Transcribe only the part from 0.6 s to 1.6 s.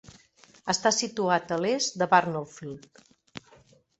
Està situat a